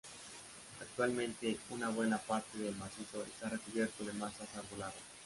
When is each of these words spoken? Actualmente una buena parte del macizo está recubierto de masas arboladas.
Actualmente 0.81 1.59
una 1.69 1.89
buena 1.89 2.17
parte 2.17 2.57
del 2.57 2.75
macizo 2.75 3.21
está 3.23 3.49
recubierto 3.49 4.03
de 4.03 4.13
masas 4.13 4.47
arboladas. 4.57 4.95